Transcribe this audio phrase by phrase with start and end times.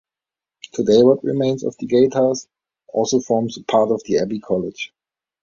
[0.73, 2.47] Today what remains of the gatehouse
[2.87, 4.91] also forms a part of the Abbey College.